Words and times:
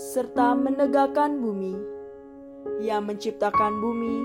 serta 0.00 0.56
menegakkan 0.56 1.36
bumi, 1.36 1.76
yang 2.80 3.04
menciptakan 3.04 3.76
bumi 3.76 4.24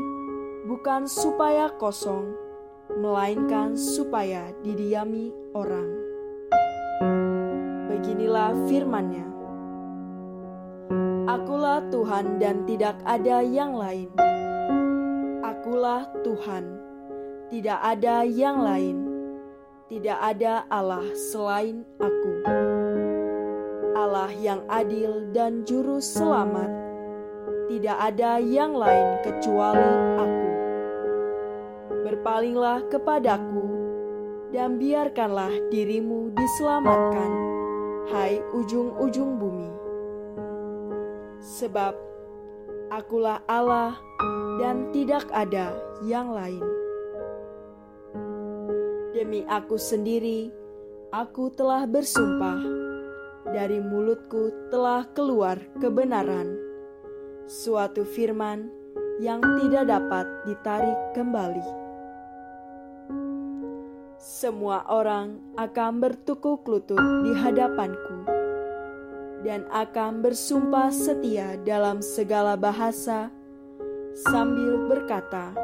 bukan 0.70 1.09
supaya 1.09 1.70
kosong, 1.76 2.45
melainkan 2.94 3.73
supaya 3.73 4.53
didiami 4.62 5.34
orang. 5.57 5.90
Beginilah 7.90 8.53
firman-Nya. 8.69 9.28
Akulah 11.25 11.81
Tuhan 11.90 12.38
dan 12.38 12.63
tidak 12.69 13.01
ada 13.01 13.41
yang 13.41 13.74
lain. 13.74 14.13
Akulah 15.41 16.06
Tuhan, 16.22 16.63
tidak 17.50 17.79
ada 17.81 18.22
yang 18.22 18.62
lain. 18.62 18.97
Tidak 19.85 20.18
ada 20.18 20.66
Allah 20.69 21.06
selain 21.13 21.85
aku. 22.01 22.34
Allah 23.94 24.34
yang 24.34 24.66
adil 24.66 25.29
dan 25.29 25.62
juru 25.62 26.01
selamat. 26.01 26.69
Tidak 27.69 27.97
ada 27.97 28.41
yang 28.41 28.74
lain 28.74 29.22
kecuali 29.22 29.90
aku 30.18 30.44
berpalinglah 32.25 32.81
kepadaku, 32.90 33.69
dan 34.50 34.81
biarkanlah 34.81 35.53
dirimu 35.69 36.34
diselamatkan, 36.34 37.31
hai 38.09 38.41
ujung-ujung 38.50 39.38
bumi. 39.38 39.69
Sebab 41.38 41.94
akulah 42.90 43.46
Allah 43.46 43.94
dan 44.58 44.90
tidak 44.90 45.30
ada 45.30 45.78
yang 46.02 46.34
lain. 46.34 46.66
Demi 49.13 49.46
aku 49.46 49.78
sendiri, 49.78 50.50
aku 51.13 51.53
telah 51.53 51.86
bersumpah, 51.86 52.57
dari 53.53 53.78
mulutku 53.78 54.50
telah 54.74 55.06
keluar 55.13 55.62
kebenaran, 55.78 56.57
suatu 57.46 58.02
firman 58.02 58.66
yang 59.22 59.46
tidak 59.62 59.94
dapat 59.94 60.25
ditarik 60.50 60.97
kembali 61.13 61.84
semua 64.35 64.84
orang 64.91 65.40
akan 65.56 66.03
bertukuk 66.03 66.68
lutut 66.68 67.00
di 67.23 67.31
hadapanku 67.31 68.28
dan 69.47 69.63
akan 69.72 70.19
bersumpah 70.19 70.91
setia 70.91 71.56
dalam 71.63 72.03
segala 72.03 72.59
bahasa 72.59 73.31
sambil 74.28 74.91
berkata, 74.91 75.56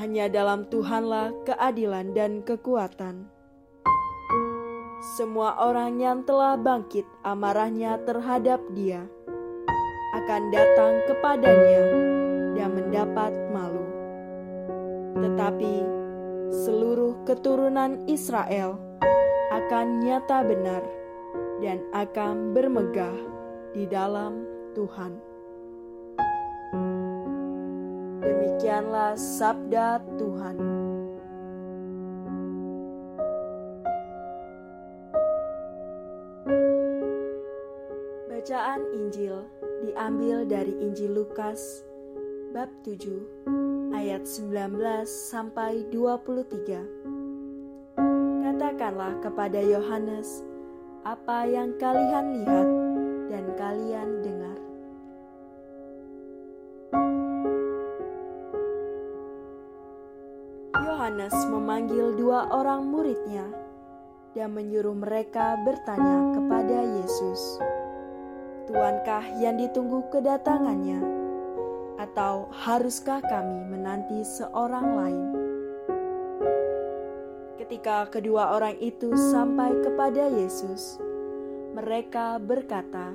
"Hanya 0.00 0.32
dalam 0.32 0.72
Tuhanlah 0.72 1.36
keadilan 1.44 2.16
dan 2.16 2.40
kekuatan." 2.40 3.28
Semua 5.20 5.52
orang 5.60 6.00
yang 6.00 6.24
telah 6.24 6.56
bangkit 6.56 7.04
amarahnya 7.28 8.00
terhadap 8.08 8.64
Dia 8.72 9.04
akan 10.16 10.48
datang 10.48 11.04
kepadanya 11.04 11.82
dan 12.56 12.72
mendapat 12.72 13.36
malu. 13.52 13.84
Tetapi 15.12 15.97
seluruh 16.52 17.24
keturunan 17.28 18.04
Israel 18.08 18.80
akan 19.52 20.00
nyata 20.04 20.44
benar 20.44 20.82
dan 21.60 21.82
akan 21.92 22.56
bermegah 22.56 23.16
di 23.76 23.84
dalam 23.84 24.46
Tuhan. 24.72 25.12
Demikianlah 28.24 29.16
sabda 29.16 30.00
Tuhan. 30.16 30.56
Bacaan 38.28 38.80
Injil 38.96 39.36
diambil 39.84 40.48
dari 40.48 40.72
Injil 40.80 41.12
Lukas 41.12 41.84
bab 42.56 42.72
7 42.86 43.67
ayat 43.92 44.28
19 44.28 45.08
sampai 45.08 45.84
23. 45.88 46.84
Katakanlah 48.44 49.16
kepada 49.24 49.60
Yohanes 49.60 50.44
apa 51.08 51.48
yang 51.48 51.72
kalian 51.80 52.26
lihat 52.42 52.68
dan 53.32 53.44
kalian 53.56 54.08
dengar. 54.20 54.58
Yohanes 60.76 61.36
memanggil 61.48 62.12
dua 62.18 62.52
orang 62.52 62.84
muridnya 62.84 63.48
dan 64.36 64.52
menyuruh 64.52 64.94
mereka 64.94 65.56
bertanya 65.64 66.36
kepada 66.36 66.78
Yesus, 67.00 67.56
"Tuankah 68.68 69.24
yang 69.40 69.56
ditunggu 69.56 70.04
kedatangannya?" 70.12 71.17
Atau 72.08 72.48
haruskah 72.64 73.20
kami 73.20 73.68
menanti 73.68 74.24
seorang 74.24 74.86
lain? 74.96 75.26
Ketika 77.60 78.08
kedua 78.08 78.56
orang 78.56 78.80
itu 78.80 79.12
sampai 79.12 79.76
kepada 79.84 80.32
Yesus, 80.32 80.96
mereka 81.76 82.40
berkata, 82.40 83.12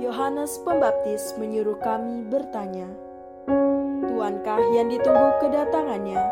"Yohanes 0.00 0.56
Pembaptis 0.64 1.36
menyuruh 1.36 1.76
kami 1.76 2.24
bertanya, 2.24 2.88
Tuankah 4.08 4.72
yang 4.72 4.88
ditunggu 4.88 5.36
kedatangannya, 5.44 6.24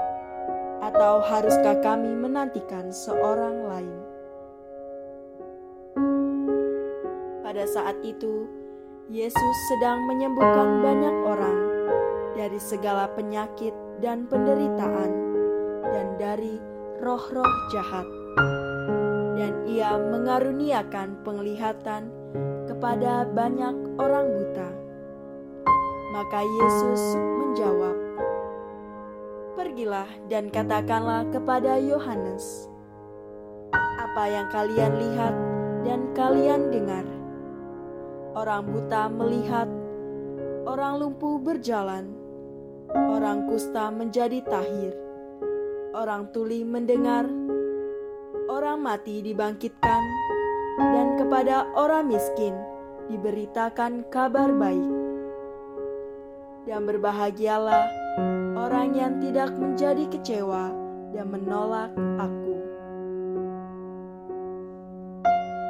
atau 0.89 1.21
haruskah 1.21 1.85
kami 1.85 2.17
menantikan 2.17 2.89
seorang 2.89 3.61
lain?" 3.69 3.99
Pada 7.45 7.69
saat 7.69 8.01
itu, 8.01 8.64
Yesus 9.13 9.57
sedang 9.69 10.09
menyembuhkan 10.09 10.81
banyak 10.81 11.17
orang 11.29 11.59
dari 12.41 12.57
segala 12.57 13.05
penyakit 13.13 13.77
dan 14.01 14.25
penderitaan, 14.25 15.13
dan 15.85 16.17
dari 16.17 16.57
roh-roh 17.05 17.53
jahat. 17.69 18.09
Dan 19.37 19.69
ia 19.69 20.01
mengaruniakan 20.01 21.21
penglihatan 21.21 22.09
kepada 22.65 23.29
banyak 23.29 23.77
orang 24.01 24.25
buta. 24.25 24.71
Maka 26.17 26.41
Yesus 26.41 27.03
menjawab, 27.21 27.97
"Pergilah 29.53 30.09
dan 30.33 30.49
katakanlah 30.49 31.29
kepada 31.29 31.77
Yohanes 31.77 32.73
apa 34.15 34.25
yang 34.33 34.49
kalian 34.49 34.93
lihat 34.97 35.35
dan 35.85 36.01
kalian 36.17 36.73
dengar. 36.73 37.14
Orang 38.35 38.67
buta 38.67 39.07
melihat, 39.15 39.71
orang 40.67 40.99
lumpuh 40.99 41.39
berjalan, 41.39 42.11
orang 42.91 43.47
kusta 43.47 43.95
menjadi 43.95 44.43
tahir, 44.43 44.91
orang 45.95 46.27
tuli 46.35 46.67
mendengar, 46.67 47.31
orang 48.51 48.83
mati 48.83 49.23
dibangkitkan, 49.23 50.03
dan 50.83 51.15
kepada 51.15 51.71
orang 51.79 52.11
miskin 52.11 52.59
diberitakan 53.07 54.03
kabar 54.11 54.51
baik. 54.51 54.91
Dan 56.67 56.91
berbahagialah 56.91 57.87
orang 58.59 58.99
yang 58.99 59.23
tidak 59.23 59.55
menjadi 59.55 60.11
kecewa 60.11 60.75
dan 61.15 61.31
menolak 61.31 61.95
aku. 62.19 62.57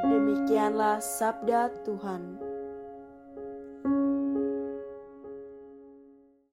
Demikianlah 0.08 1.04
sabda 1.04 1.68
Tuhan. 1.84 2.43